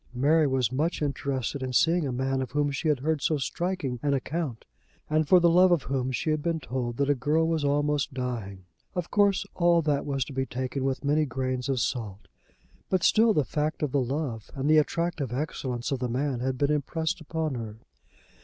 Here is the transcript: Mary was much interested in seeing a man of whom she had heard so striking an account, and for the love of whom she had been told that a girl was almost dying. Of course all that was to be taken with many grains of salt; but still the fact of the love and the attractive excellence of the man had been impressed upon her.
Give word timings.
Mary 0.15 0.47
was 0.47 0.71
much 0.71 0.99
interested 0.99 1.61
in 1.61 1.71
seeing 1.71 2.07
a 2.07 2.11
man 2.11 2.41
of 2.41 2.49
whom 2.53 2.71
she 2.71 2.87
had 2.87 3.01
heard 3.01 3.21
so 3.21 3.37
striking 3.37 3.99
an 4.01 4.15
account, 4.15 4.65
and 5.11 5.27
for 5.27 5.39
the 5.39 5.47
love 5.47 5.71
of 5.71 5.83
whom 5.83 6.11
she 6.11 6.31
had 6.31 6.41
been 6.41 6.59
told 6.59 6.97
that 6.97 7.07
a 7.07 7.13
girl 7.13 7.47
was 7.47 7.63
almost 7.63 8.11
dying. 8.11 8.65
Of 8.95 9.11
course 9.11 9.45
all 9.53 9.83
that 9.83 10.03
was 10.03 10.25
to 10.25 10.33
be 10.33 10.47
taken 10.47 10.83
with 10.85 11.03
many 11.05 11.27
grains 11.27 11.69
of 11.69 11.79
salt; 11.79 12.27
but 12.89 13.03
still 13.03 13.31
the 13.31 13.45
fact 13.45 13.83
of 13.83 13.91
the 13.91 14.01
love 14.01 14.49
and 14.55 14.67
the 14.67 14.79
attractive 14.79 15.31
excellence 15.31 15.91
of 15.91 15.99
the 15.99 16.09
man 16.09 16.39
had 16.39 16.57
been 16.57 16.71
impressed 16.71 17.21
upon 17.21 17.53
her. 17.53 17.75